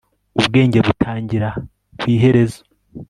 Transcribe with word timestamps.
ubwenge 0.39 0.77
butangira 0.85 1.49
ku 1.99 2.05
iherezo 2.13 2.61